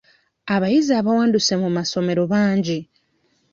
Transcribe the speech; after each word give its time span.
Abayizi 0.55 0.91
abawanduse 0.99 1.53
mu 1.61 1.69
masomero 1.77 2.23
bangi. 2.31 2.79